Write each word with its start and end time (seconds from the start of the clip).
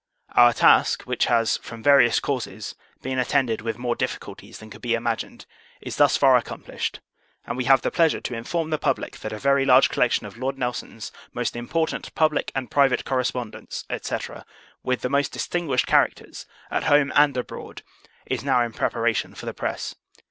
Our 0.31 0.51
task, 0.51 1.03
which 1.03 1.25
has, 1.27 1.57
from 1.57 1.83
various 1.83 2.19
causes, 2.19 2.73
been 3.03 3.19
attended 3.19 3.61
with 3.61 3.77
more 3.77 3.95
difficulties 3.95 4.57
than 4.57 4.71
could 4.71 4.81
be 4.81 4.95
imagined, 4.95 5.45
is 5.79 5.97
thus 5.97 6.17
far 6.17 6.37
accomplished; 6.37 7.01
and 7.45 7.55
we 7.55 7.65
have 7.65 7.83
the 7.83 7.91
pleasure 7.91 8.19
to 8.19 8.33
inform 8.33 8.71
the 8.71 8.79
public, 8.79 9.17
that 9.19 9.31
a 9.31 9.37
very 9.37 9.63
large 9.63 9.89
collection 9.89 10.25
of 10.25 10.39
LORD 10.39 10.57
NELSON'S 10.57 11.11
most 11.33 11.55
important 11.55 12.15
public 12.15 12.51
and 12.55 12.71
private 12.71 13.05
correspondence, 13.05 13.85
&c. 14.01 14.17
with 14.81 15.01
the 15.01 15.09
most 15.09 15.33
distinguished 15.33 15.85
characters 15.85 16.47
(at 16.71 16.85
home 16.85 17.11
and 17.13 17.37
abroad) 17.37 17.83
is 18.25 18.43
now 18.43 18.63
in 18.63 18.73
preparation 18.73 19.35
for 19.35 19.45
the 19.45 19.53
press. 19.53 19.93